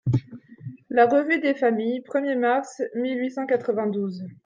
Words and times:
LA 0.89 1.05
REVUE 1.05 1.41
DES 1.41 1.53
FAMILLES, 1.53 2.01
premier 2.03 2.33
mars 2.33 2.81
mille 2.95 3.19
huit 3.19 3.29
cent 3.33 3.45
quatre-vingt-douze. 3.45 4.25